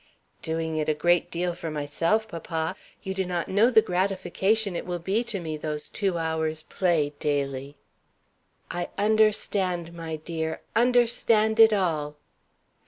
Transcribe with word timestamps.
"Doing 0.41 0.77
it 0.77 0.89
a 0.89 0.95
great 0.95 1.29
deal 1.29 1.53
for 1.53 1.69
myself, 1.69 2.27
papa. 2.27 2.75
You 3.03 3.13
do 3.13 3.23
not 3.23 3.47
know 3.49 3.69
the 3.69 3.83
gratification 3.83 4.75
it 4.75 4.87
will 4.87 4.97
be 4.97 5.23
to 5.25 5.39
me, 5.39 5.57
those 5.57 5.89
two 5.89 6.17
hours' 6.17 6.63
play 6.63 7.13
daily!" 7.19 7.75
"I 8.71 8.89
understand, 8.97 9.93
my 9.93 10.15
dear 10.15 10.61
understand 10.75 11.59
it 11.59 11.71
all!" 11.71 12.15